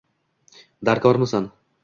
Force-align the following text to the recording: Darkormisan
Darkormisan 0.89 1.45